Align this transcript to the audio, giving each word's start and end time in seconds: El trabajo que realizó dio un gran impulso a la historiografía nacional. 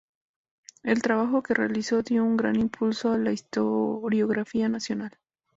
El 0.81 1.03
trabajo 1.03 1.43
que 1.43 1.53
realizó 1.53 2.01
dio 2.01 2.23
un 2.23 2.35
gran 2.35 2.55
impulso 2.55 3.11
a 3.11 3.19
la 3.19 3.33
historiografía 3.33 4.67
nacional. 4.67 5.11